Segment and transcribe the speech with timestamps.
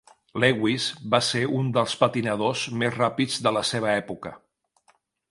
[0.43, 4.33] Lewis va ser un dels patinadors més ràpids de la seva època.